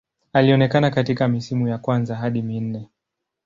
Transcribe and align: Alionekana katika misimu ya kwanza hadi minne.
Alionekana 0.33 0.89
katika 0.91 1.27
misimu 1.27 1.67
ya 1.67 1.77
kwanza 1.77 2.15
hadi 2.15 2.41
minne. 2.41 2.89